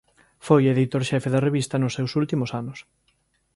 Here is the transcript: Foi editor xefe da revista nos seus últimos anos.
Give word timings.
Foi 0.47 0.63
editor 0.73 1.01
xefe 1.09 1.29
da 1.33 1.43
revista 1.47 1.75
nos 1.81 1.95
seus 1.97 2.11
últimos 2.21 2.49
anos. 2.61 2.79